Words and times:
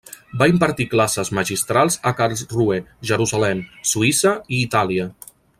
Va 0.41 0.45
impartir 0.51 0.87
classes 0.93 1.29
magistrals 1.39 1.99
a 2.11 2.15
Karlsruhe, 2.21 2.81
Jerusalem, 3.13 3.65
Suïssa 3.93 4.37
i 4.49 4.67
Itàlia. 4.71 5.11